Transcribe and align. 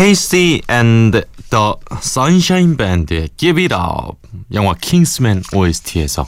KC 0.00 0.62
and 0.66 1.26
the 1.50 1.76
Sunshine 2.00 2.78
Band의 2.78 3.28
Give 3.36 3.64
It 3.64 3.74
Up 3.74 4.16
영화 4.54 4.72
킹스맨 4.72 5.42
OST에서 5.52 6.26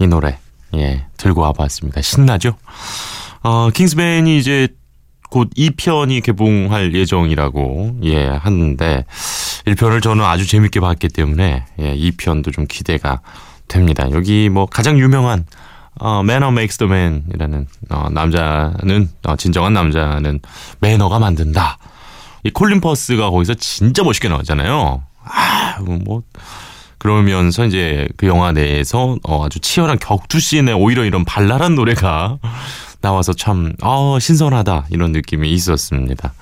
이 0.00 0.08
노래 0.08 0.40
예 0.74 1.06
들고 1.18 1.40
와봤습니다. 1.42 2.02
신나죠? 2.02 2.56
어, 3.44 3.70
킹스맨이 3.70 4.38
이제 4.38 4.66
곧 5.30 5.50
2편이 5.56 6.24
개봉할 6.24 6.96
예정이라고 6.96 8.00
예 8.02 8.26
하는데 8.26 9.04
1편을 9.66 10.02
저는 10.02 10.24
아주 10.24 10.44
재밌게 10.44 10.80
봤기 10.80 11.06
때문에 11.10 11.64
예 11.78 11.96
2편도 11.96 12.52
좀 12.52 12.66
기대가 12.68 13.20
됩니다. 13.68 14.10
여기 14.10 14.48
뭐 14.48 14.66
가장 14.66 14.98
유명한 14.98 15.46
어, 16.00 16.22
Manner 16.24 16.50
Makes 16.50 16.78
the 16.78 16.92
Man이라는 16.92 17.68
어, 17.90 18.08
남자는 18.10 19.10
어, 19.22 19.36
진정한 19.36 19.74
남자는 19.74 20.40
매너가 20.80 21.20
만든다. 21.20 21.78
이 22.44 22.50
콜린 22.50 22.80
퍼스가 22.80 23.30
거기서 23.30 23.54
진짜 23.54 24.02
멋있게 24.02 24.28
나왔잖아요. 24.28 25.02
아, 25.24 25.78
뭐 25.80 26.22
그러면서 26.98 27.64
이제 27.64 28.08
그 28.16 28.26
영화 28.26 28.52
내에서 28.52 29.16
어, 29.24 29.44
아주 29.46 29.58
치열한 29.60 29.98
격투 29.98 30.38
씬에 30.40 30.72
오히려 30.72 31.04
이런 31.04 31.24
발랄한 31.24 31.74
노래가 31.74 32.38
나와서 33.00 33.32
참 33.32 33.72
어, 33.82 34.18
신선하다 34.20 34.86
이런 34.90 35.12
느낌이 35.12 35.50
있었습니다. 35.52 36.32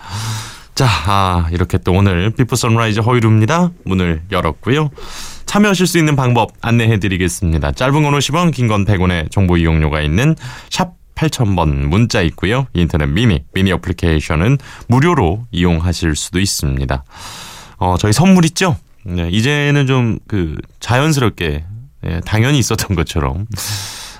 자, 0.74 0.86
아, 1.06 1.48
이렇게 1.52 1.76
또 1.78 1.92
오늘 1.92 2.30
Before 2.30 2.56
Sunrise 2.56 3.00
허일후입니다. 3.00 3.70
문을 3.84 4.22
열었고요. 4.30 4.90
참여하실 5.44 5.86
수 5.86 5.98
있는 5.98 6.16
방법 6.16 6.52
안내해 6.62 6.98
드리겠습니다. 6.98 7.72
짧은 7.72 8.02
건 8.02 8.14
50원, 8.14 8.52
긴 8.52 8.68
건 8.68 8.84
100원의 8.86 9.30
정보 9.30 9.56
이용료가 9.56 10.00
있는 10.00 10.36
샵 10.70 10.92
8000번 11.20 11.86
문자 11.86 12.22
있고요. 12.22 12.66
인터넷 12.72 13.06
미니, 13.06 13.44
미니 13.52 13.72
어플리케이션은 13.72 14.58
무료로 14.88 15.44
이용하실 15.50 16.16
수도 16.16 16.40
있습니다. 16.40 17.04
어, 17.76 17.96
저희 17.98 18.12
선물 18.12 18.44
있죠? 18.46 18.76
네, 19.04 19.28
이제는 19.30 19.86
좀 19.86 20.18
그 20.26 20.56
자연스럽게 20.80 21.64
예, 22.06 22.20
당연히 22.24 22.58
있었던 22.58 22.96
것처럼 22.96 23.46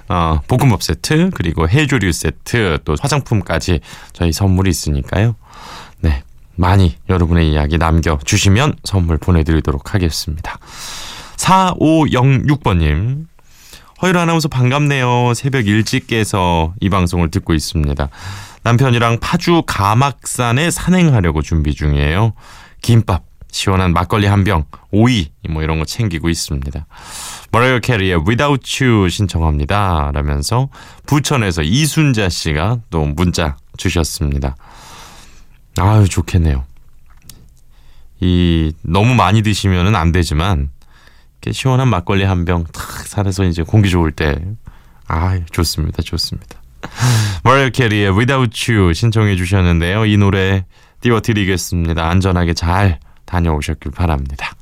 어, 0.09 0.41
볶음밥 0.49 0.83
세트 0.83 1.31
그리고 1.35 1.69
해조류 1.69 2.13
세트 2.13 2.81
또 2.85 2.97
화장품까지 3.01 3.81
저희 4.13 4.33
선물이 4.33 4.69
있으니까요. 4.71 5.37
네. 6.01 6.23
많이 6.57 6.97
여러분의 7.09 7.51
이야기 7.51 7.79
남겨주시면 7.79 8.75
선물 8.85 9.17
보내드리도록 9.17 9.95
하겠습니다. 9.95 10.59
4506번님, 11.37 13.27
허일 14.03 14.17
아나운서 14.17 14.49
반갑네요. 14.49 15.35
새벽 15.35 15.67
일찍 15.67 16.07
깨서 16.07 16.75
이 16.81 16.89
방송을 16.89 17.31
듣고 17.31 17.53
있습니다. 17.53 18.09
남편이랑 18.63 19.19
파주 19.21 19.63
가막산에 19.67 20.71
산행하려고 20.71 21.43
준비 21.43 21.75
중이에요. 21.75 22.33
김밥, 22.81 23.25
시원한 23.51 23.93
막걸리 23.93 24.27
한 24.27 24.45
병, 24.45 24.65
오이 24.91 25.31
뭐 25.51 25.63
이런 25.63 25.79
거 25.79 25.85
챙기고 25.85 26.31
있습니다. 26.31 26.87
머라이어 27.53 27.81
캐리의 27.81 28.21
Without 28.27 28.85
You 28.85 29.11
신청합니다. 29.11 30.13
라면서 30.15 30.69
부천에서 31.07 31.63
이순자 31.63 32.31
씨가 32.31 32.79
또 32.89 33.05
문자 33.05 33.57
주셨습니다. 33.77 34.57
아유 35.79 36.09
좋겠네요. 36.09 36.65
이 38.21 38.73
너무 38.83 39.15
많이 39.15 39.43
드시면은 39.43 39.95
안 39.95 40.13
되지만 40.13 40.71
이렇게 41.43 41.53
시원한 41.53 41.89
막걸리 41.89 42.25
한 42.25 42.45
병 42.45 42.65
탁 42.65 43.00
산에서 43.11 43.43
이제 43.45 43.65
공기 43.65 43.91
좋을 43.91 44.13
때 44.13 44.39
아, 45.09 45.37
좋습니다. 45.51 46.01
좋습니다. 46.03 46.63
머라이어 47.43 47.71
캐리의 47.71 48.17
Without 48.17 48.73
You 48.73 48.95
신청해 48.95 49.35
주셨는데요. 49.35 50.07
이 50.07 50.17
노래 50.17 50.65
띄워드리겠습니다. 51.01 52.09
안전하게 52.09 52.55
잘 52.55 53.01
다녀오셨길 53.25 53.91
바랍니다. 53.91 54.53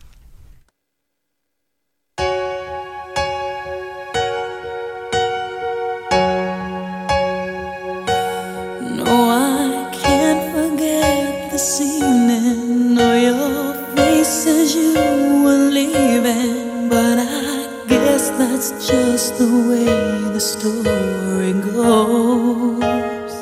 That's 18.70 18.86
just 18.86 19.38
the 19.38 19.46
way 19.68 19.86
the 20.32 20.40
story 20.40 21.52
goes. 21.72 23.34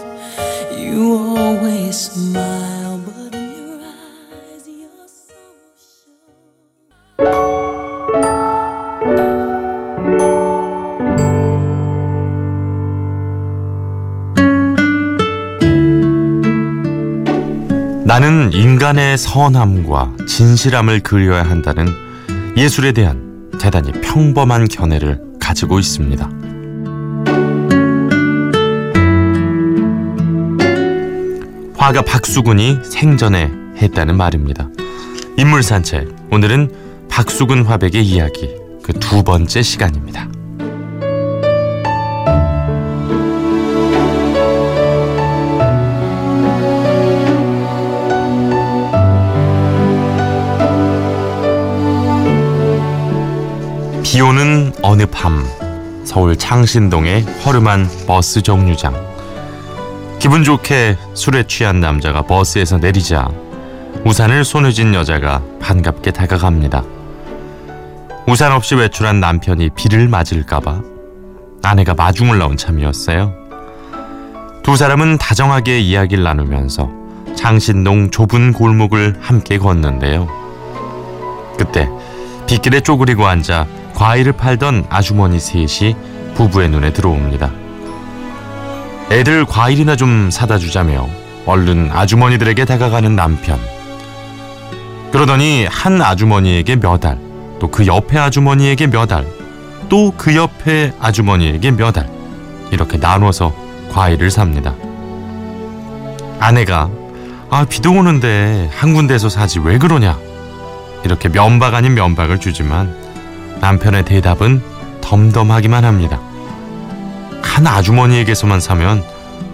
You 0.79 1.15
always 1.15 1.97
smile, 1.97 3.01
but 3.05 3.35
in 3.35 3.51
your 3.51 3.81
eyes, 3.83 4.69
you're 4.69 5.09
so 5.09 5.35
sure. 5.77 6.35
나는 18.05 18.53
인간의 18.53 19.19
선함과 19.19 20.13
진실함을 20.29 21.01
그려야 21.01 21.43
한다는 21.43 21.89
예술에 22.57 22.93
대한 22.93 23.26
대단히 23.67 23.91
평범한 24.01 24.69
견해를 24.69 25.21
가지고 25.41 25.81
있습니다. 25.81 26.31
화가 31.77 32.03
박수근이 32.03 32.79
생전에 32.85 33.51
했다는 33.79 34.17
말입니다. 34.17 34.69
인물 35.37 35.65
산책 35.65 36.15
오늘은 36.31 37.09
박수근 37.09 37.65
화백의 37.65 38.07
이야기 38.07 38.55
그 38.85 38.93
두 38.93 39.25
번째 39.25 39.63
시간입니다. 39.63 40.29
비 54.17 54.23
오는 54.23 54.73
어느 54.81 55.05
밤 55.05 55.45
서울 56.07 56.39
창신동의 56.39 57.21
허름한 57.45 57.87
버스 58.07 58.41
정류장 58.41 58.95
기분 60.19 60.43
좋게 60.43 60.97
술에 61.13 61.47
취한 61.47 61.81
남자가 61.81 62.23
버스에서 62.23 62.79
내리자 62.79 63.29
우산을 64.07 64.47
손에 64.47 64.73
쥔 64.73 64.95
여자가 64.95 65.43
반갑게 65.61 66.13
다가갑니다. 66.13 66.83
우산 68.27 68.53
없이 68.53 68.75
외출한 68.75 69.21
남편이 69.21 69.69
비를 69.77 70.09
맞을까봐 70.09 70.81
아내가 71.63 71.93
마중을 71.93 72.39
나온 72.39 72.57
참이었어요. 72.57 73.35
두 74.63 74.77
사람은 74.77 75.19
다정하게 75.19 75.81
이야기를 75.81 76.25
나누면서 76.25 76.89
창신동 77.37 78.11
좁은 78.11 78.55
골목을 78.55 79.19
함께 79.21 79.59
걷는데요. 79.59 80.27
그때 81.59 81.91
빗길에 82.47 82.81
쪼그리고 82.81 83.27
앉아 83.27 83.85
과일을 83.97 84.35
팔던 84.35 84.87
아주머니 84.91 85.41
셋이 85.41 85.97
부부의 86.35 86.69
눈에 86.69 86.93
들어옵니다. 86.93 87.51
애들 89.11 89.47
과일이나 89.47 89.97
좀 89.97 90.31
사다 90.31 90.59
주자며 90.59 91.09
얼른 91.47 91.91
아주머니들에게 91.91 92.67
다가가는 92.67 93.17
남편. 93.17 93.59
그러더니 95.13 95.67
한 95.67 96.03
아주머니에게 96.03 96.77
몇 96.77 97.05
알, 97.07 97.19
또 97.59 97.69
그 97.71 97.87
옆에 97.87 98.19
아주머니에게 98.19 98.89
몇 98.89 99.11
알, 99.13 99.25
또 99.89 100.13
그 100.15 100.37
옆에 100.37 100.93
아주머니에게 101.01 101.71
몇 101.71 101.97
알, 101.97 102.07
이렇게 102.71 102.99
나눠서 102.99 103.55
과일을 103.93 104.31
삽니다. 104.31 104.75
아내가 106.39 106.91
아 107.49 107.65
비도 107.65 107.93
오는데 107.93 108.69
한 108.75 108.93
군데서 108.93 109.31
사지 109.31 109.59
왜 109.59 109.79
그러냐 109.79 110.19
이렇게 111.05 111.31
면박 111.31 111.73
아닌 111.73 111.95
면박을 111.95 112.41
주지만 112.41 113.06
남편의 113.61 114.05
대답은 114.05 114.63
덤덤하기만 115.01 115.85
합니다. 115.85 116.21
한 117.43 117.67
아주머니에게서만 117.67 118.61
사면 118.61 119.03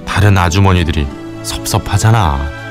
다른 0.05 0.37
아주머니들이 0.37 1.07
섭섭하잖아. 1.43 2.63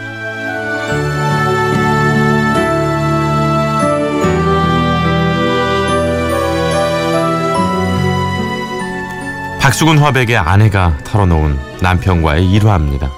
박수근 9.60 10.00
화백의 10.00 10.38
아내가 10.38 10.98
털어놓은 11.06 11.57
남편과의 11.81 12.51
일화입니다. 12.51 13.10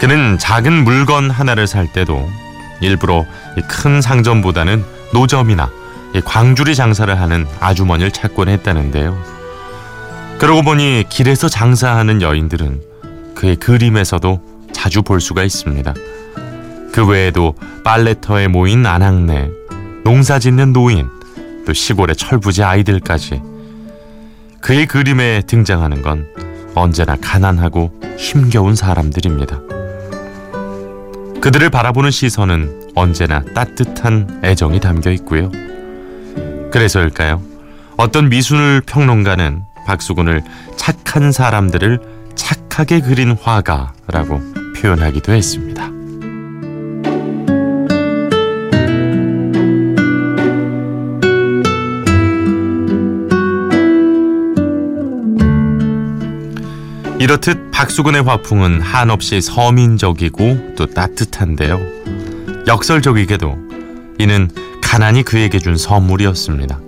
그는 0.00 0.38
작은 0.38 0.84
물건 0.84 1.30
하나를 1.30 1.66
살 1.66 1.92
때도 1.92 2.30
일부러 2.80 3.24
큰 3.68 4.00
상점보다는 4.00 4.84
노점이나 5.12 5.70
광주리 6.24 6.74
장사를 6.74 7.20
하는 7.20 7.46
아주머니를 7.60 8.10
찾곤 8.10 8.48
했다는데요. 8.48 9.16
그러고 10.38 10.62
보니 10.62 11.04
길에서 11.08 11.48
장사하는 11.48 12.22
여인들은 12.22 12.80
그의 13.34 13.56
그림에서도 13.56 14.40
자주 14.72 15.02
볼 15.02 15.20
수가 15.20 15.42
있습니다. 15.42 15.94
그 16.92 17.06
외에도 17.06 17.54
빨래터에 17.84 18.48
모인 18.48 18.86
아낙네, 18.86 19.50
농사 20.04 20.38
짓는 20.38 20.72
노인, 20.72 21.08
또 21.66 21.72
시골의 21.72 22.16
철부지 22.16 22.62
아이들까지 22.62 23.42
그의 24.60 24.86
그림에 24.86 25.42
등장하는 25.46 26.02
건 26.02 26.26
언제나 26.74 27.16
가난하고 27.16 27.92
힘겨운 28.16 28.74
사람들입니다. 28.74 29.60
그들을 31.40 31.70
바라보는 31.70 32.10
시선은 32.10 32.92
언제나 32.94 33.42
따뜻한 33.54 34.40
애정이 34.44 34.80
담겨 34.80 35.10
있고요. 35.12 35.50
그래서일까요? 36.70 37.42
어떤 37.96 38.28
미술 38.28 38.82
평론가는 38.86 39.64
박수근을 39.86 40.42
착한 40.76 41.32
사람들을 41.32 42.00
착하게 42.34 43.00
그린 43.00 43.32
화가라고 43.32 44.40
표현하기도 44.76 45.32
했습니다. 45.32 45.90
이렇듯 57.18 57.72
박수근의 57.72 58.22
화풍은 58.22 58.80
한없이 58.80 59.40
서민적이고 59.40 60.74
또 60.76 60.86
따뜻한데요. 60.86 61.80
역설적이게도 62.68 63.58
이는 64.18 64.48
가난이 64.88 65.22
그에게 65.22 65.58
준 65.58 65.76
선물이었습니다. 65.76 66.80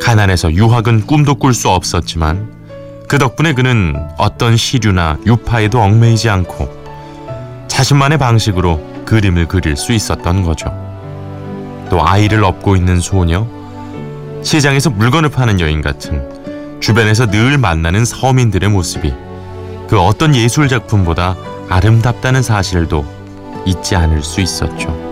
가난해서 0.00 0.52
유학은 0.52 1.08
꿈도 1.08 1.34
꿀 1.34 1.52
수 1.52 1.68
없었지만 1.70 2.54
그 3.08 3.18
덕분에 3.18 3.52
그는 3.52 3.96
어떤 4.16 4.56
시류나 4.56 5.18
유파에도 5.26 5.80
얽매이지 5.80 6.28
않고 6.28 7.66
자신만의 7.66 8.18
방식으로 8.18 9.04
그림을 9.06 9.48
그릴 9.48 9.76
수 9.76 9.92
있었던 9.92 10.44
거죠. 10.44 10.68
또 11.90 12.06
아이를 12.06 12.44
업고 12.44 12.76
있는 12.76 13.00
소녀, 13.00 13.48
시장에서 14.44 14.88
물건을 14.90 15.30
파는 15.30 15.58
여인 15.58 15.82
같은 15.82 16.78
주변에서 16.80 17.26
늘 17.26 17.58
만나는 17.58 18.04
서민들의 18.04 18.70
모습이 18.70 19.12
그 19.88 19.98
어떤 19.98 20.36
예술 20.36 20.68
작품보다 20.68 21.34
아름답다는 21.68 22.40
사실도 22.40 23.04
잊지 23.66 23.96
않을 23.96 24.22
수 24.22 24.40
있었죠. 24.40 25.07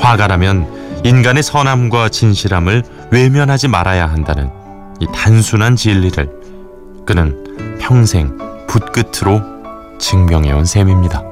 화가라면 0.00 1.02
인간의 1.04 1.42
선함과 1.42 2.08
진실함을 2.08 2.82
외면하지 3.10 3.68
말아야 3.68 4.06
한다는 4.06 4.50
이 5.00 5.06
단순한 5.14 5.76
진리를 5.76 6.28
그는 7.06 7.78
평생 7.80 8.36
붓끝으로 8.66 9.40
증명해온 9.98 10.64
셈입니다. 10.64 11.29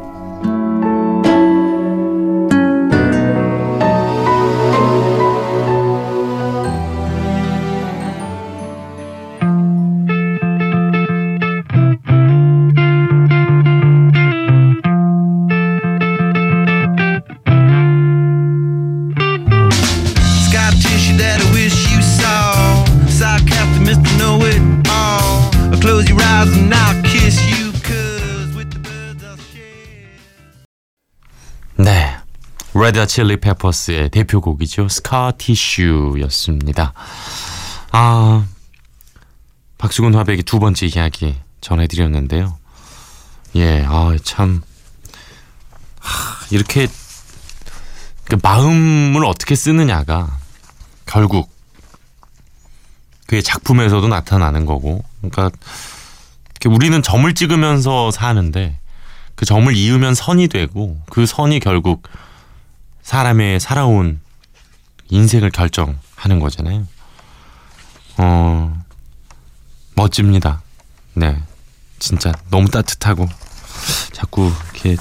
레드 32.89 33.07
칠리 33.07 33.37
페퍼스의 33.37 34.09
대표곡이죠. 34.09 34.89
스카티슈였습니다. 34.89 36.95
아, 37.93 38.47
박수근 39.77 40.15
화백의 40.15 40.45
두 40.45 40.59
번째 40.59 40.87
이야기 40.87 41.37
전해드렸는데요. 41.61 42.57
예, 43.57 43.85
아, 43.87 44.17
참, 44.25 44.63
하, 46.01 46.47
이렇게 46.51 46.89
그 48.25 48.39
마음을 48.43 49.23
어떻게 49.27 49.55
쓰느냐가 49.55 50.39
결국 51.05 51.53
그의 53.27 53.43
작품에서도 53.43 54.09
나타나는 54.09 54.65
거고, 54.65 55.05
그러니까 55.21 55.51
우리는 56.65 57.03
점을 57.03 57.35
찍으면서 57.35 58.13
사는데 58.13 58.79
그 59.35 59.45
점을 59.45 59.71
이으면 59.77 60.15
선이 60.15 60.49
되고 60.49 60.99
그 61.11 61.27
선이 61.27 61.61
결국 61.61 62.09
사람의 63.03 63.61
살아온 63.61 64.21
인생을 65.11 65.51
결정하는 65.51 66.41
거잖아요. 66.41 66.87
어, 68.19 68.85
멋집니다. 69.95 70.63
네. 71.15 71.43
진짜 71.99 72.33
너무 72.51 72.71
따뜻하고 72.71 73.27
자꾸 74.13 74.53
이렇게 74.75 74.97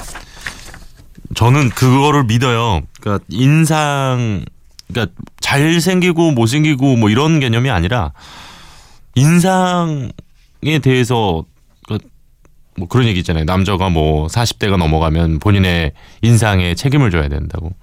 저는 1.36 1.70
그거를 1.70 2.24
믿어요. 2.24 2.82
그러니까 3.00 3.24
인상 3.30 4.44
그러니까 4.88 5.14
잘생기고 5.40 6.32
못생기고 6.32 6.96
뭐 6.96 7.10
이런 7.10 7.40
개념이 7.40 7.70
아니라 7.70 8.14
인상에 9.16 10.12
대해서 10.82 11.44
뭐 12.78 12.88
그런 12.88 13.08
얘기 13.08 13.20
있잖아요. 13.20 13.44
남자가 13.44 13.90
뭐 13.90 14.28
40대가 14.28 14.78
넘어가면 14.78 15.40
본인의 15.40 15.94
인상에 16.22 16.76
책임을 16.76 17.12
져야 17.12 17.28
된다고. 17.28 17.74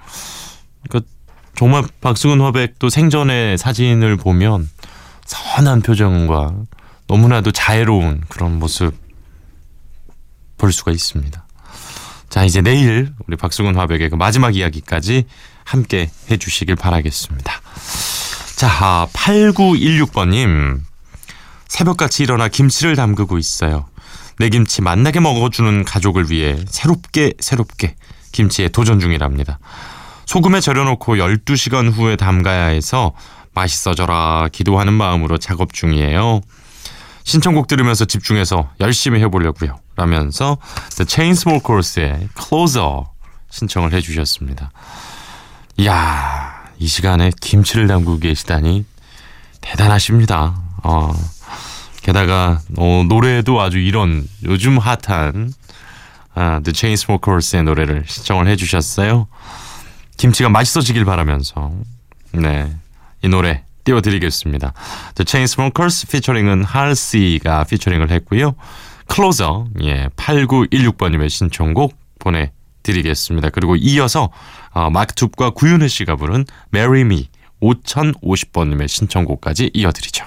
그러니까 0.88 1.10
정말 1.56 1.84
박수근 2.00 2.40
화백도 2.40 2.88
생전의 2.88 3.58
사진을 3.58 4.16
보면 4.16 4.68
선한 5.26 5.82
표정과 5.82 6.54
너무나도 7.06 7.52
자애로운 7.52 8.22
그런 8.28 8.58
모습 8.58 8.94
볼 10.56 10.72
수가 10.72 10.92
있습니다. 10.92 11.44
자, 12.30 12.44
이제 12.44 12.62
내일 12.62 13.12
우리 13.26 13.36
박수근 13.36 13.76
화백의 13.76 14.10
그 14.10 14.16
마지막 14.16 14.56
이야기까지 14.56 15.24
함께 15.64 16.10
해 16.30 16.36
주시길 16.36 16.76
바라겠습니다. 16.76 17.52
자, 18.56 19.08
8916번님. 19.12 20.80
새벽같이 21.68 22.22
일어나 22.22 22.48
김치를 22.48 22.94
담그고 22.96 23.38
있어요. 23.38 23.86
내 24.38 24.48
김치 24.48 24.82
맛나게 24.82 25.20
먹어주는 25.20 25.84
가족을 25.84 26.30
위해 26.30 26.56
새롭게 26.68 27.34
새롭게 27.38 27.96
김치에 28.32 28.68
도전 28.68 29.00
중이랍니다. 29.00 29.58
소금에 30.26 30.60
절여놓고 30.60 31.16
12시간 31.16 31.92
후에 31.92 32.16
담가야 32.16 32.66
해서 32.66 33.12
맛있어져라 33.52 34.48
기도하는 34.52 34.92
마음으로 34.92 35.38
작업 35.38 35.72
중이에요. 35.72 36.40
신청곡 37.22 37.68
들으면서 37.68 38.04
집중해서 38.04 38.70
열심히 38.80 39.20
해보려고요. 39.20 39.78
라면서 39.96 40.58
The 40.96 41.06
Chainsmokers의 41.08 42.28
Closer 42.36 43.04
신청을 43.50 43.92
해주셨습니다. 43.92 44.70
이야, 45.78 46.64
이 46.78 46.86
시간에 46.86 47.30
김치를 47.40 47.86
담그고 47.86 48.18
계시다니 48.18 48.84
대단하십니다. 49.60 50.60
어, 50.82 51.14
게다가 52.04 52.60
어, 52.78 53.04
노래도 53.08 53.60
아주 53.60 53.78
이런 53.78 54.24
요즘 54.44 54.78
핫한 54.78 55.52
아, 56.34 56.60
The 56.62 56.74
Chainsmokers의 56.74 57.64
노래를 57.64 58.04
신청을 58.06 58.46
해주셨어요. 58.48 59.26
김치가 60.16 60.48
맛있어지길 60.48 61.04
바라면서 61.04 61.72
네 62.32 62.70
이 63.24 63.28
노래 63.28 63.64
띄워드리겠습니다. 63.84 64.74
The 65.14 65.24
Chainsmokers 65.26 66.08
피처링은 66.08 66.64
할씨가 66.64 67.64
피처링을 67.64 68.10
했고요. 68.10 68.54
Closer 69.10 69.64
예 69.82 70.08
8916번님의 70.16 71.30
신청곡 71.30 71.96
보내드리겠습니다. 72.18 73.48
그리고 73.48 73.76
이어서 73.76 74.30
어, 74.72 74.90
마크 74.90 75.14
툽과 75.14 75.50
구윤혜 75.50 75.88
씨가 75.88 76.16
부른 76.16 76.44
Marry 76.74 77.00
Me 77.00 77.28
5050번님의 77.62 78.88
신청곡까지 78.88 79.70
이어드리죠. 79.72 80.26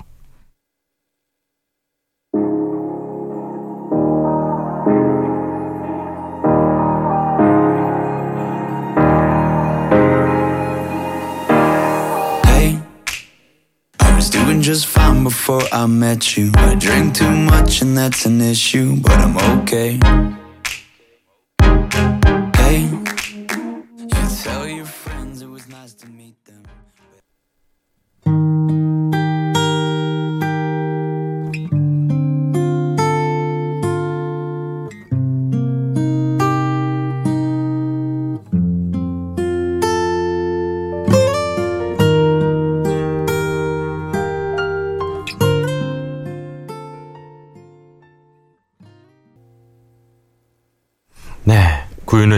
Just 14.68 14.88
fine 14.88 15.24
before 15.24 15.62
I 15.72 15.86
met 15.86 16.36
you. 16.36 16.52
I 16.56 16.76
drink 16.76 17.16
too 17.16 17.32
much 17.32 17.82
and 17.82 17.98
that's 17.98 18.26
an 18.26 18.42
issue, 18.42 18.98
but 18.98 19.14
I'm 19.14 19.62
okay. 19.62 19.98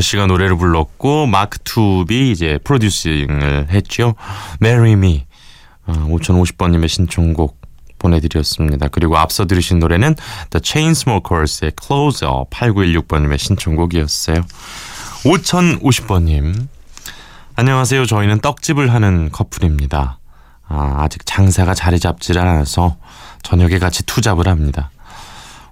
씨가 0.02 0.26
노래를 0.28 0.58
불렀고 0.58 1.26
마크툽이 1.26 2.32
이제 2.32 2.60
프로듀싱을 2.64 3.68
했죠. 3.70 4.16
Marry 4.62 4.94
Me. 4.94 5.26
어, 5.86 5.94
5050번님의 6.10 6.88
신청곡 6.88 7.60
보내드렸습니다. 8.00 8.88
그리고 8.88 9.18
앞서 9.18 9.46
들으신 9.46 9.80
노래는 9.80 10.16
The 10.50 10.62
Chainsmokers의 10.64 11.74
Closer 11.82 12.46
8916번님의 12.50 13.38
신청곡이었어요. 13.38 14.46
5050번님. 15.26 16.68
안녕하세요. 17.56 18.06
저희는 18.06 18.40
떡집을 18.40 18.94
하는 18.94 19.30
커플입니다. 19.32 20.20
아, 20.68 20.96
아직 21.00 21.26
장사가 21.26 21.74
자리 21.74 22.00
잡질 22.00 22.40
않아서 22.40 22.96
저녁에 23.44 23.80
같이 23.80 24.04
투잡을 24.06 24.48
합니다. 24.48 24.92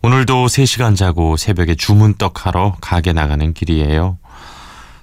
오늘도 0.01 0.45
3시간 0.45 0.95
자고 0.95 1.37
새벽에 1.37 1.75
주문떡 1.75 2.45
하러 2.45 2.75
가게 2.81 3.13
나가는 3.13 3.53
길이에요. 3.53 4.17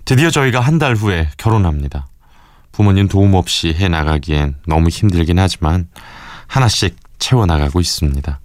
드디어 0.05 0.31
저희가 0.31 0.61
한 0.61 0.79
달 0.79 0.95
후에 0.95 1.31
결혼합니다. 1.37 2.07
부모님 2.73 3.09
도움 3.09 3.35
없이 3.35 3.73
해 3.75 3.89
나가기엔 3.89 4.57
너무 4.67 4.89
힘들긴 4.89 5.39
하지만 5.39 5.89
하나씩 6.47 6.97
채워나가고 7.19 7.81
있습니다. 7.81 8.41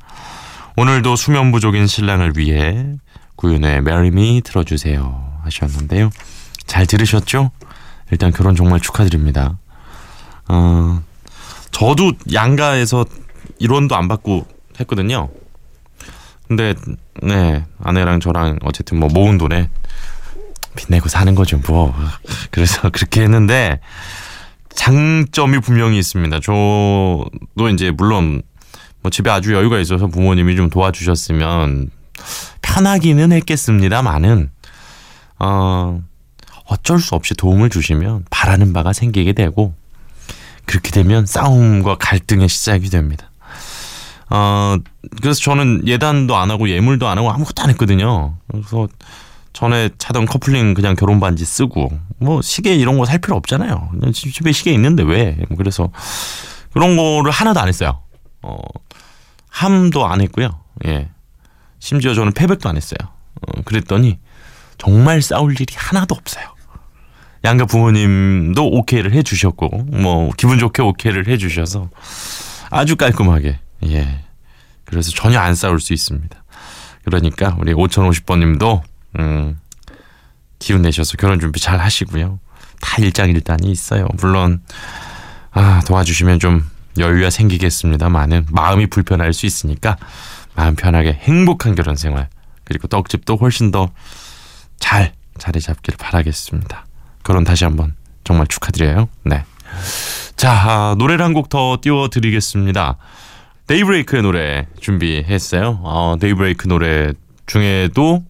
오늘도 0.77 1.15
수면 1.15 1.51
부족인 1.51 1.87
신랑을 1.87 2.33
위해 2.37 2.95
구윤의 3.35 3.81
Me 3.87 4.41
들어주세요 4.43 5.39
하셨는데요. 5.43 6.09
잘 6.65 6.85
들으셨죠? 6.85 7.51
일단 8.11 8.31
결혼 8.31 8.55
정말 8.55 8.79
축하드립니다. 8.79 9.57
어, 10.47 11.01
저도 11.71 12.13
양가에서 12.33 13.05
일원도 13.59 13.95
안 13.95 14.07
받고 14.07 14.47
했거든요. 14.79 15.29
근데 16.49 16.73
네 17.21 17.63
아내랑 17.81 18.19
저랑 18.19 18.57
어쨌든 18.63 18.99
뭐 18.99 19.07
모은 19.07 19.37
돈에 19.37 19.69
빚내고 20.75 21.07
사는 21.07 21.33
거죠 21.35 21.61
뭐 21.67 21.93
그래서 22.49 22.89
그렇게 22.89 23.21
했는데 23.21 23.79
장점이 24.73 25.59
분명히 25.59 25.99
있습니다 25.99 26.39
저도 26.39 27.69
이제 27.71 27.91
물론 27.91 28.41
뭐 29.01 29.11
집에 29.11 29.29
아주 29.29 29.53
여유가 29.53 29.79
있어서 29.79 30.07
부모님이 30.07 30.55
좀 30.55 30.71
도와주셨으면 30.71 31.91
편하기는 32.63 33.31
했겠습니다만은 33.31 34.49
어 35.37 36.01
어쩔 36.65 36.99
수 36.99 37.15
없이 37.15 37.35
도움을 37.35 37.69
주시면 37.69 38.25
바라는 38.31 38.73
바가 38.73 38.91
생기게 38.93 39.33
되고 39.33 39.75
그렇게 40.65 40.91
되면 40.91 41.25
싸움과 41.25 41.95
갈등의 41.97 42.49
시작이 42.49 42.89
됩니다. 42.89 43.28
어, 44.29 44.77
그래서 45.21 45.39
저는 45.41 45.87
예단도 45.87 46.35
안 46.37 46.51
하고 46.51 46.69
예물도 46.69 47.07
안 47.07 47.17
하고 47.17 47.31
아무것도 47.31 47.63
안 47.63 47.69
했거든요. 47.71 48.37
그래서 48.51 48.87
전에 49.53 49.89
차던 49.97 50.25
커플링 50.27 50.75
그냥 50.75 50.95
결혼 50.95 51.19
반지 51.19 51.43
쓰고 51.45 51.89
뭐 52.19 52.41
시계 52.41 52.75
이런 52.75 52.97
거 52.97 53.05
살 53.05 53.17
필요 53.19 53.35
없잖아요. 53.37 53.91
집에 54.13 54.51
시계 54.51 54.71
있는데 54.73 55.03
왜? 55.03 55.35
뭐 55.49 55.57
그래서 55.57 55.89
그런 56.71 56.95
거를 56.95 57.31
하나도 57.31 57.59
안 57.59 57.67
했어요. 57.67 58.01
어, 58.43 58.57
함도 59.49 60.05
안 60.05 60.21
했고요. 60.21 60.59
예. 60.85 61.09
심지어 61.79 62.13
저는 62.13 62.33
패백도 62.33 62.69
안 62.69 62.77
했어요. 62.77 62.97
어, 63.41 63.61
그랬더니 63.65 64.19
정말 64.77 65.21
싸울 65.21 65.53
일이 65.59 65.65
하나도 65.75 66.13
없어요. 66.15 66.45
양가 67.43 67.65
부모님도 67.65 68.63
오케이를 68.67 69.13
해주셨고 69.13 69.69
뭐 69.87 70.29
기분 70.37 70.59
좋게 70.59 70.81
오케이를 70.81 71.27
해주셔서 71.27 71.89
아주 72.69 72.95
깔끔하게 72.97 73.59
예. 73.85 74.23
그래서 74.85 75.11
전혀 75.11 75.39
안 75.39 75.55
싸울 75.55 75.79
수 75.79 75.93
있습니다. 75.93 76.43
그러니까 77.05 77.55
우리 77.59 77.73
5050번님도 77.73 78.81
음, 79.19 79.59
기운 80.59 80.81
내셔서 80.81 81.15
결혼 81.17 81.39
준비 81.39 81.59
잘 81.59 81.79
하시고요. 81.79 82.39
다 82.81 82.97
일장일단이 83.01 83.69
있어요. 83.71 84.07
물론 84.19 84.61
아, 85.51 85.81
도와주시면 85.87 86.39
좀 86.39 86.69
여유가 86.97 87.29
생기겠습니다만은 87.29 88.47
마음이 88.51 88.87
불편할 88.87 89.33
수 89.33 89.45
있으니까 89.45 89.97
마음 90.55 90.75
편하게 90.75 91.13
행복한 91.13 91.75
결혼 91.75 91.95
생활 91.95 92.29
그리고 92.63 92.87
떡집도 92.87 93.37
훨씬 93.37 93.71
더 93.71 93.89
잘 94.79 95.13
자리 95.37 95.59
잡기를 95.59 95.97
바라겠습니다. 95.97 96.85
결혼 97.23 97.43
다시 97.43 97.65
한번 97.65 97.95
정말 98.23 98.47
축하드려요. 98.47 99.09
네. 99.25 99.43
자, 100.37 100.51
아, 100.53 100.95
노래를 100.97 101.23
한 101.25 101.33
곡 101.33 101.49
더 101.49 101.77
띄워드리겠습니다. 101.81 102.97
데이브레이크의 103.69 104.23
노래 104.23 104.65
준비했어요. 104.79 105.79
어, 105.83 106.15
데이브레이크 106.19 106.67
노래 106.67 107.13
중에도 107.45 108.23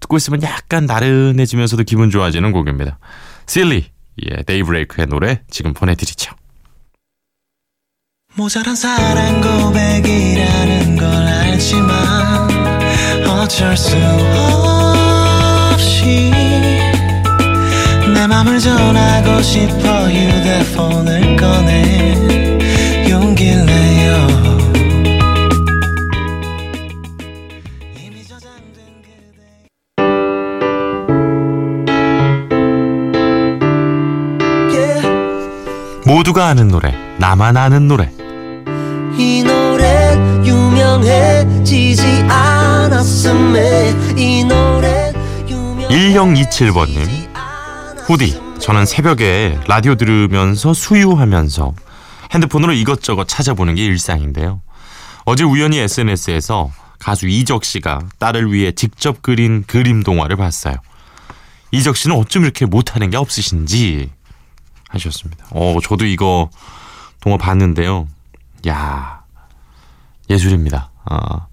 듣고 0.00 0.16
있으면 0.16 0.42
약간 0.42 0.86
나른해지면서도 0.86 1.84
기분 1.84 2.10
좋아지는 2.10 2.50
곡입니다. 2.50 2.98
Silly, 3.46 3.86
예, 4.26 4.42
데이브레이크의 4.42 5.06
노래 5.06 5.42
지금 5.48 5.72
보내드리죠. 5.72 6.34
모자란 8.34 8.74
사랑 8.74 9.40
고백이라는 9.40 10.96
걸 10.96 11.06
알지만 11.06 12.50
어쩔 13.28 13.76
수 13.76 13.96
없이 15.74 16.32
내 18.12 18.26
맘을 18.26 18.58
전하고 18.58 19.42
싶어 19.42 20.08
휴대폰을 20.10 21.36
꺼내 21.36 22.21
나만 37.32 37.56
아는 37.56 37.88
노래. 37.88 38.10
이 39.16 39.42
노래 39.42 40.12
유명해지지 40.44 42.02
않았음에 42.28 43.94
이 44.18 44.44
노래 44.44 45.14
1027번님. 45.88 47.30
후디, 48.06 48.38
저는 48.58 48.84
새벽에 48.84 49.58
라디오 49.66 49.94
들으면서 49.94 50.74
수유하면서 50.74 51.72
핸드폰으로 52.34 52.74
이것저것 52.74 53.26
찾아보는 53.26 53.76
게 53.76 53.86
일상인데요. 53.86 54.60
어제 55.24 55.42
우연히 55.42 55.78
SNS에서 55.78 56.70
가수 56.98 57.28
이적 57.28 57.64
씨가 57.64 58.00
딸을 58.18 58.52
위해 58.52 58.72
직접 58.72 59.22
그린 59.22 59.64
그림 59.66 60.02
동화를 60.02 60.36
봤어요. 60.36 60.74
이적 61.70 61.96
씨는 61.96 62.14
어쩜 62.14 62.42
이렇게 62.42 62.66
못하는 62.66 63.08
게 63.08 63.16
없으신지 63.16 64.10
하셨습니다. 64.90 65.46
어, 65.52 65.78
저도 65.82 66.04
이거 66.04 66.50
동화 67.22 67.36
봤는데요. 67.36 68.08
야 68.68 69.22
예술입니다. 70.28 70.90
아, 71.04 71.46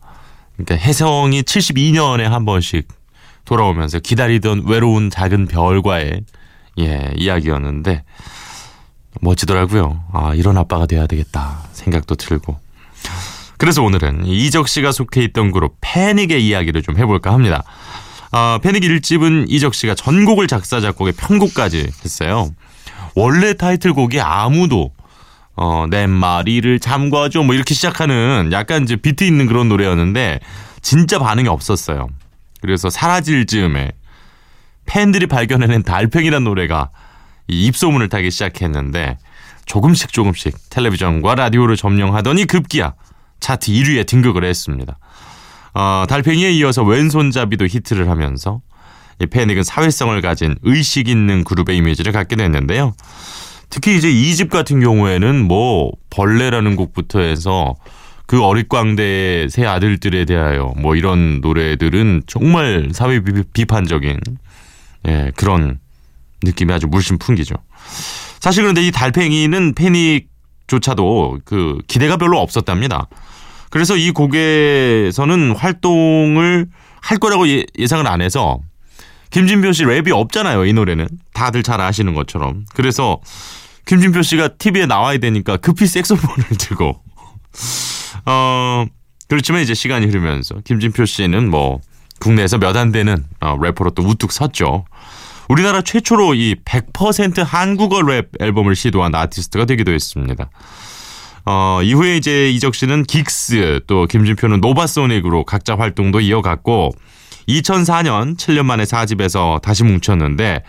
그러니까 0.58 0.76
혜성이 0.76 1.44
72년에 1.44 2.24
한 2.24 2.44
번씩 2.44 2.88
돌아오면서 3.46 4.00
기다리던 4.00 4.64
외로운 4.66 5.10
작은 5.10 5.48
별과의 5.48 6.24
예, 6.80 7.12
이야기였는데 7.16 8.04
멋지더라고요. 9.22 10.04
아, 10.12 10.34
이런 10.34 10.58
아빠가 10.58 10.86
돼야 10.88 11.06
되겠다 11.06 11.64
생각도 11.74 12.16
들고. 12.16 12.58
그래서 13.58 13.84
오늘은 13.84 14.26
이적 14.26 14.68
씨가 14.68 14.92
속해 14.92 15.22
있던 15.26 15.52
그룹 15.52 15.78
패닉의 15.82 16.46
이야기를 16.48 16.82
좀 16.82 16.98
해볼까 16.98 17.32
합니다. 17.32 17.64
아, 18.32 18.60
패닉 18.64 18.82
1집은 18.84 19.46
이적 19.50 19.76
씨가 19.76 19.94
전곡을 19.94 20.48
작사 20.48 20.82
작곡에 20.82 21.12
편곡까지 21.12 21.92
했어요. 22.04 22.50
원래 23.16 23.54
타이틀곡이 23.54 24.20
아무도 24.22 24.92
어, 25.62 25.88
내 25.90 26.08
마리를 26.08 26.80
잠궈줘 26.80 27.44
뭐 27.44 27.54
이렇게 27.54 27.74
시작하는 27.74 28.50
약간 28.54 28.84
이제 28.84 28.96
비트 28.96 29.26
있는 29.26 29.46
그런 29.46 29.68
노래였는데 29.68 30.40
진짜 30.82 31.20
반응이 31.20 31.50
없었어요. 31.50 32.08
그래서 32.62 32.90
사라질 32.90 33.46
즈음에 33.46 33.92
팬들이 34.86 35.28
발견해낸 35.28 35.84
달팽이란 35.84 36.46
노래가 36.46 36.92
이 37.50 37.66
입소문을 37.66 38.08
타기 38.08 38.32
시작했는데 38.32 39.18
조금씩 39.66 40.14
조금씩 40.14 40.56
텔레비전과 40.70 41.36
라디오를 41.36 41.76
점령하더니 41.76 42.46
급기야 42.46 42.94
차트 43.42 43.70
1위에 43.70 44.08
등극을 44.08 44.46
했습니다. 44.46 44.98
어, 45.74 46.06
달팽이에 46.08 46.52
이어서 46.52 46.84
왼손잡이도 46.84 47.66
히트를 47.66 48.10
하면서 48.10 48.62
이 49.22 49.26
패닉은 49.26 49.64
사회성을 49.64 50.20
가진 50.22 50.56
의식 50.64 51.10
있는 51.10 51.44
그룹의 51.44 51.76
이미지를 51.76 52.14
갖게 52.14 52.38
됐는데요. 52.38 52.94
특히 53.70 53.98
이제 53.98 54.10
이 54.10 54.36
집 54.36 54.50
같은 54.50 54.80
경우에는 54.80 55.48
뭐 55.48 55.92
벌레라는 56.10 56.76
곡부터 56.76 57.20
해서 57.20 57.76
그 58.26 58.44
어릿광대의 58.44 59.50
새 59.50 59.66
아들들에 59.66 60.26
대하여 60.26 60.74
뭐 60.78 60.96
이런 60.96 61.42
노래들은 61.42 62.24
정말 62.28 62.90
사회 62.94 63.22
비판적인 63.54 64.20
예, 65.08 65.32
그런 65.36 65.80
느낌이 66.44 66.72
아주 66.74 66.88
물씬 66.88 67.18
풍기죠. 67.18 67.56
사실 68.40 68.64
그런데 68.64 68.86
이 68.86 68.92
달팽이는 68.92 69.74
패닉조차도 69.74 71.40
그 71.46 71.78
기대가 71.88 72.18
별로 72.18 72.40
없었답니다. 72.40 73.08
그래서 73.70 73.98
이 73.98 74.12
곡에서는 74.12 75.56
활동을 75.56 76.68
할 77.02 77.18
거라고 77.18 77.48
예, 77.50 77.66
예상을 77.78 78.06
안 78.08 78.22
해서 78.22 78.60
김진표 79.32 79.72
씨 79.74 79.86
랩이 79.86 80.12
없잖아요. 80.12 80.66
이 80.66 80.74
노래는 80.74 81.08
다들 81.34 81.64
잘 81.64 81.82
아시는 81.82 82.14
것처럼. 82.16 82.66
그래서 82.74 83.20
김진표 83.90 84.22
씨가 84.22 84.50
TV에 84.60 84.86
나와야 84.86 85.18
되니까 85.18 85.58
급히 85.58 85.88
색소폰을 85.88 86.46
들고 86.60 87.02
어 88.28 88.86
그렇지만 89.28 89.62
이제 89.62 89.74
시간이 89.74 90.06
흐르면서 90.06 90.56
김진표 90.64 91.06
씨는 91.06 91.50
뭐 91.50 91.80
국내에서 92.20 92.60
몇 92.60 92.76
안 92.78 92.92
되는 92.92 93.26
어, 93.42 93.58
래퍼로 93.60 93.92
또 93.92 94.04
우뚝 94.04 94.32
섰죠. 94.32 94.86
우리나라 95.48 95.82
최초로 95.82 96.36
이 96.36 96.56
100% 96.64 97.44
한국어 97.44 98.04
랩 98.04 98.30
앨범을 98.40 98.76
시도한 98.76 99.16
아티스트가 99.16 99.66
되기도 99.66 99.92
했습니다. 99.92 100.52
어, 101.46 101.80
이후에 101.82 102.18
이제 102.18 102.52
이적 102.52 102.76
씨는 102.76 103.06
긱스 103.06 103.80
또 103.88 104.06
김진표는 104.06 104.62
노바소닉으로 104.62 105.46
각자 105.46 105.76
활동도 105.76 106.20
이어갔고 106.20 106.92
2004년 107.48 108.38
7년 108.38 108.66
만에 108.66 108.84
4집에서 108.84 109.60
다시 109.64 109.84
뭉쳤는데 109.84 110.62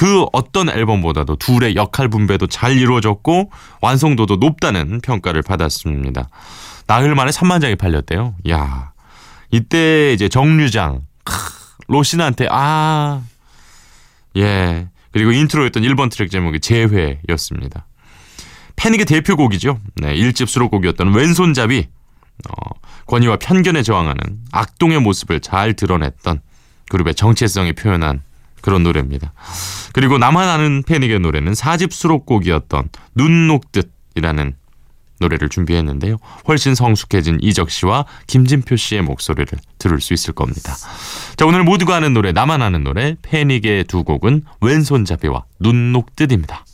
그 0.00 0.24
어떤 0.32 0.70
앨범보다도 0.70 1.36
둘의 1.36 1.76
역할 1.76 2.08
분배도 2.08 2.46
잘 2.46 2.74
이루어졌고 2.78 3.50
완성도도 3.82 4.36
높다는 4.36 5.02
평가를 5.02 5.42
받았습니다. 5.42 6.30
나흘 6.86 7.14
만에 7.14 7.30
3만 7.30 7.60
장이 7.60 7.76
팔렸대요. 7.76 8.34
야 8.48 8.92
이때 9.50 10.14
이제 10.14 10.30
정류장 10.30 11.02
로신한테 11.88 12.48
아 12.50 13.20
예. 14.38 14.88
그리고 15.12 15.32
인트로였던 15.32 15.82
1번 15.82 16.10
트랙 16.10 16.30
제목이 16.30 16.60
재회였습니다. 16.60 17.84
패닉의 18.76 19.04
대표곡이죠. 19.04 19.80
네, 19.96 20.14
1집 20.14 20.46
수록곡이었던 20.46 21.12
왼손잡이 21.12 21.88
어, 22.48 22.70
권위와 23.04 23.36
편견에 23.36 23.82
저항하는 23.82 24.38
악동의 24.50 25.00
모습을 25.00 25.40
잘 25.40 25.74
드러냈던 25.74 26.40
그룹의 26.88 27.16
정체성이 27.16 27.74
표현한 27.74 28.22
그런 28.62 28.82
노래입니다. 28.82 29.32
그리고 29.92 30.18
나만 30.18 30.48
아는 30.48 30.82
패닉의 30.86 31.20
노래는 31.20 31.52
4집 31.52 31.92
수록곡이었던 31.92 32.88
눈 33.14 33.46
녹듯이라는 33.48 34.54
노래를 35.20 35.48
준비했는데요. 35.50 36.16
훨씬 36.48 36.74
성숙해진 36.74 37.38
이적 37.42 37.70
씨와 37.70 38.06
김진표 38.26 38.76
씨의 38.76 39.02
목소리를 39.02 39.46
들을 39.78 40.00
수 40.00 40.14
있을 40.14 40.32
겁니다. 40.32 40.74
자, 41.36 41.46
오늘 41.46 41.62
모두가 41.62 41.96
아는 41.96 42.14
노래, 42.14 42.32
나만 42.32 42.62
아는 42.62 42.82
노래, 42.82 43.16
패닉의 43.22 43.84
두 43.84 44.02
곡은 44.02 44.44
왼손잡이와 44.62 45.44
눈 45.60 45.92
녹듯입니다. 45.92 46.64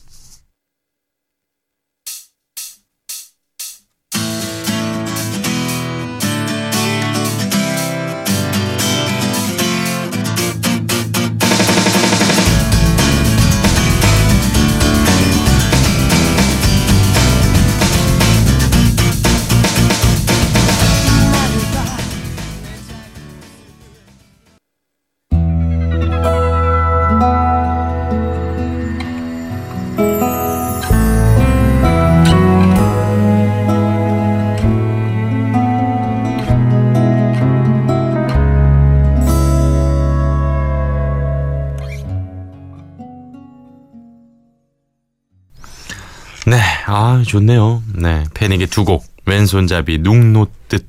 좋네요. 47.26 47.82
네, 47.94 48.24
패닉의 48.34 48.68
두 48.68 48.84
곡, 48.84 49.04
왼손잡이, 49.26 49.98
눅놓듯 49.98 50.88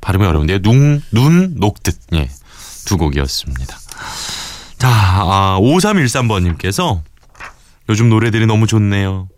발음이 0.00 0.26
어려운데요. 0.26 0.58
눅, 0.58 1.02
눈, 1.12 1.54
녹듯, 1.56 1.98
예, 2.14 2.28
두 2.84 2.96
곡이었습니다. 2.98 3.78
자, 4.78 4.88
아, 4.88 5.58
5313번님께서 5.60 7.00
요즘 7.88 8.08
노래들이 8.10 8.46
너무 8.46 8.66
좋네요. 8.66 9.28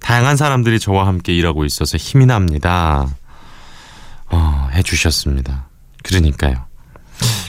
다양한 0.00 0.36
사람들이 0.36 0.78
저와 0.78 1.06
함께 1.06 1.34
일하고 1.34 1.64
있어서 1.64 1.96
힘이 1.96 2.26
납니다. 2.26 3.08
어, 4.30 4.68
해주셨습니다. 4.74 5.68
그러니까요. 6.02 6.66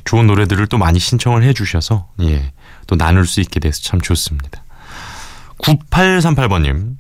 좋은 0.05 0.27
노래들을 0.27 0.67
또 0.67 0.77
많이 0.77 0.99
신청을 0.99 1.43
해주셔서, 1.43 2.07
예, 2.21 2.53
또 2.87 2.95
나눌 2.95 3.25
수 3.25 3.39
있게 3.41 3.59
돼서 3.59 3.81
참 3.81 4.01
좋습니다. 4.01 4.63
9838번님, 5.59 6.97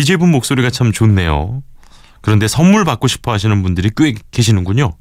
DJ분 0.00 0.30
목소리가 0.30 0.70
참 0.70 0.92
좋네요. 0.92 1.62
그런데 2.22 2.48
선물 2.48 2.84
받고 2.84 3.06
싶어 3.06 3.32
하시는 3.32 3.62
분들이 3.62 3.90
꽤 3.94 4.14
계시는군요. 4.30 4.92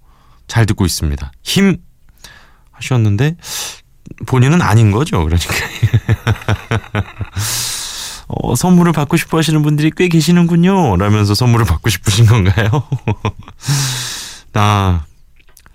잘 0.48 0.66
듣고 0.66 0.86
있습니다. 0.86 1.32
힘 1.42 1.78
하셨는데 2.72 3.38
본인은 4.26 4.62
아닌 4.62 4.92
거죠. 4.92 5.24
그러니까. 5.24 5.54
어, 8.28 8.56
선물을 8.56 8.92
받고 8.92 9.16
싶어 9.16 9.38
하시는 9.38 9.62
분들이 9.62 9.90
꽤 9.96 10.10
계시는군요. 10.10 10.98
라면서 10.98 11.34
선물을 11.34 11.66
받고 11.66 11.90
싶으신 11.90 12.26
건가요? 12.26 12.84
나 14.52 15.06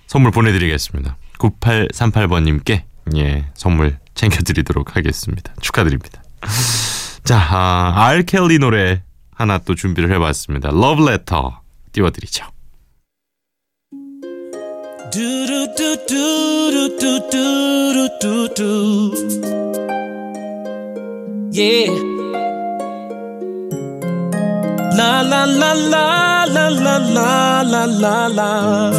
선물 0.07 0.33
보내드리겠습니다. 0.33 1.17
9838번님께 1.39 2.83
예, 3.17 3.47
선물 3.55 3.99
챙겨드리도록 4.15 4.97
하겠습니다. 4.97 5.55
축하드립니다. 5.63 6.23
자, 7.25 7.39
아, 7.39 7.93
알켈리 7.97 8.59
노래 8.59 9.03
하나 9.35 9.59
또 9.59 9.75
준비를 9.75 10.13
해봤습니다. 10.13 10.71
Love 10.71 11.05
Letter 11.07 11.43
띄워드리죠. 11.93 12.47
Yeah. 21.57 21.87
La 24.97 25.23
la 25.23 25.45
la 25.45 25.73
la 25.75 26.45
la 26.47 26.69
la 26.69 26.99
la 26.99 27.63
la 27.63 27.85
la 27.87 28.29
la. 28.29 28.91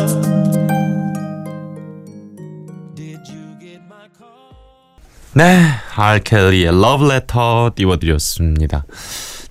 네, 5.33 5.59
알켈리의 5.97 6.67
Love 6.67 7.05
Letter 7.11 7.71
띄워드렸습니다. 7.75 8.85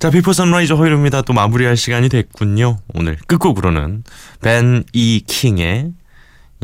자, 0.05 0.11
비포 0.11 0.35
선라이즈 0.35 0.75
허일후입니다. 0.75 1.23
또 1.23 1.33
마무리할 1.33 1.79
시간이 1.79 2.11
됐군요. 2.11 2.77
오늘 2.93 3.17
끝곡으로는 3.27 4.05
벤 4.43 4.85
이 4.93 5.25
킹의 5.27 5.95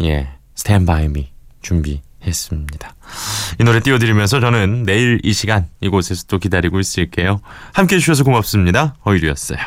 예, 0.02 0.28
Stand 0.58 0.84
By 0.84 1.06
Me 1.06 1.32
준비했습니다. 1.62 2.94
이 3.58 3.64
노래 3.64 3.80
띄워드리면서 3.80 4.40
저는 4.40 4.82
내일 4.82 5.20
이 5.22 5.32
시간 5.32 5.70
이곳에서 5.80 6.24
또 6.28 6.38
기다리고 6.38 6.80
있을게요. 6.80 7.40
함께 7.72 7.96
해주셔서 7.96 8.24
고맙습니다. 8.24 8.96
허일후였어요. 9.06 9.58